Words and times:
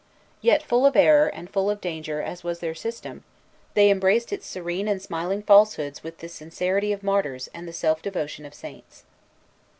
Yet, 0.41 0.63
full 0.63 0.87
of 0.87 0.95
error 0.95 1.27
and 1.27 1.47
full 1.47 1.69
of 1.69 1.79
danger 1.79 2.23
as 2.23 2.43
was 2.43 2.57
their 2.57 2.73
system, 2.73 3.23
they 3.75 3.91
embraced 3.91 4.33
its 4.33 4.47
serene 4.47 4.87
and 4.87 4.99
smiling 4.99 5.43
falsehoods 5.43 6.01
with 6.01 6.17
the 6.17 6.27
sincerity 6.27 6.91
of 6.91 7.03
martyrs 7.03 7.49
and 7.53 7.67
the 7.67 7.71
self 7.71 8.01
devotion 8.01 8.43
of 8.43 8.55
saints. 8.55 9.03